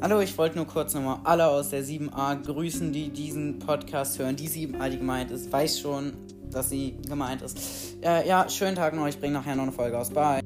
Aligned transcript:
Hallo, 0.00 0.20
ich 0.20 0.38
wollte 0.38 0.56
nur 0.56 0.66
kurz 0.66 0.94
nochmal 0.94 1.18
alle 1.24 1.48
aus 1.48 1.70
der 1.70 1.82
7a 1.82 2.40
grüßen, 2.40 2.92
die 2.92 3.08
diesen 3.08 3.58
Podcast 3.58 4.16
hören. 4.20 4.36
Die 4.36 4.48
7a, 4.48 4.90
die 4.90 4.98
gemeint 4.98 5.32
ist, 5.32 5.50
weiß 5.50 5.80
schon, 5.80 6.12
dass 6.52 6.70
sie 6.70 6.96
gemeint 7.08 7.42
ist. 7.42 7.96
Äh, 8.00 8.28
ja, 8.28 8.48
schönen 8.48 8.76
Tag 8.76 8.94
noch. 8.94 9.08
Ich 9.08 9.18
bringe 9.18 9.34
nachher 9.34 9.56
noch 9.56 9.64
eine 9.64 9.72
Folge 9.72 9.98
aus. 9.98 10.10
Bye. 10.10 10.40